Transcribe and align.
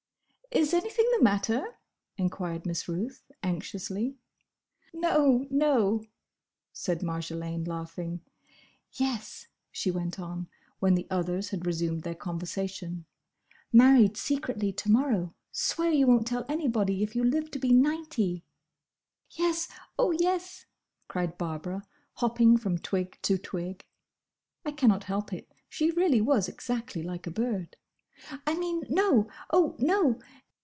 "Is 0.53 0.73
anything 0.73 1.09
the 1.15 1.23
matter?" 1.23 1.63
enquired 2.17 2.65
Miss 2.65 2.85
Ruth, 2.89 3.23
anxiously. 3.41 4.17
"No, 4.93 5.47
no!" 5.49 6.03
said 6.73 6.99
Marjolaine, 7.01 7.63
laughing. 7.65 8.19
"Yes," 8.91 9.47
she 9.71 9.91
went 9.91 10.19
on, 10.19 10.49
when 10.79 10.95
the 10.95 11.07
others 11.09 11.51
had 11.51 11.65
resumed 11.65 12.01
their 12.03 12.15
conversation, 12.15 13.05
"married 13.71 14.17
secretly 14.17 14.73
to 14.73 14.91
morrow. 14.91 15.33
Swear 15.53 15.89
you 15.89 16.05
won't 16.05 16.27
tell 16.27 16.45
anybody 16.49 17.01
if 17.01 17.15
you 17.15 17.23
live 17.23 17.49
to 17.51 17.57
be 17.57 17.71
ninety!" 17.71 18.43
"Yes! 19.29 19.69
oh, 19.97 20.11
yes!" 20.19 20.65
cried 21.07 21.37
Barbara, 21.37 21.87
hopping 22.15 22.57
from 22.57 22.77
twig 22.77 23.17
to 23.21 23.37
twig. 23.37 23.85
(I 24.65 24.73
cannot 24.73 25.05
help 25.05 25.31
it: 25.31 25.49
she 25.69 25.91
really 25.91 26.19
was 26.19 26.49
exactly 26.49 27.01
like 27.03 27.25
a 27.25 27.31
bird!) 27.31 27.77
"I 28.45 28.53
mean, 28.59 28.83
No! 28.89 29.29
oh, 29.49 29.75
no!" 29.79 30.19